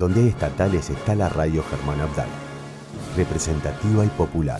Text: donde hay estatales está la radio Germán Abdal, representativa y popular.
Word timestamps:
donde 0.00 0.22
hay 0.22 0.28
estatales 0.28 0.88
está 0.88 1.14
la 1.14 1.28
radio 1.28 1.62
Germán 1.62 2.00
Abdal, 2.00 2.26
representativa 3.18 4.02
y 4.02 4.08
popular. 4.08 4.58